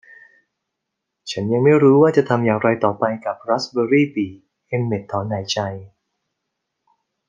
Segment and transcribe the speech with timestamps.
[1.31, 4.31] ฉันยังไม่รู้ว่าจะทำอย่างไรต่อไปกับราสเบอร์รี่ปี่
[4.67, 5.59] เอ็มเม็ตต์ถอนหายใจ